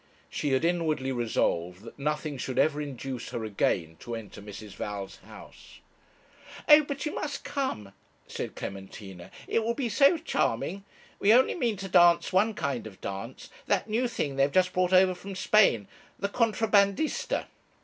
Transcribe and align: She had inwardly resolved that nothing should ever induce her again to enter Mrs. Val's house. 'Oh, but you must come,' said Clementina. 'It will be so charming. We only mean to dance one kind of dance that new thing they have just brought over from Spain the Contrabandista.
She 0.31 0.53
had 0.53 0.65
inwardly 0.65 1.11
resolved 1.11 1.83
that 1.83 1.99
nothing 1.99 2.39
should 2.39 2.57
ever 2.57 2.81
induce 2.81 3.29
her 3.29 3.45
again 3.45 3.97
to 3.99 4.15
enter 4.15 4.41
Mrs. 4.41 4.71
Val's 4.71 5.17
house. 5.17 5.79
'Oh, 6.67 6.81
but 6.83 7.05
you 7.05 7.13
must 7.13 7.43
come,' 7.43 7.93
said 8.25 8.55
Clementina. 8.55 9.29
'It 9.47 9.63
will 9.63 9.75
be 9.75 9.89
so 9.89 10.17
charming. 10.17 10.83
We 11.19 11.31
only 11.31 11.53
mean 11.53 11.77
to 11.77 11.87
dance 11.87 12.33
one 12.33 12.55
kind 12.55 12.87
of 12.87 12.99
dance 12.99 13.51
that 13.67 13.87
new 13.87 14.07
thing 14.07 14.37
they 14.37 14.41
have 14.41 14.51
just 14.51 14.73
brought 14.73 14.91
over 14.91 15.13
from 15.13 15.35
Spain 15.35 15.87
the 16.17 16.29
Contrabandista. 16.29 17.45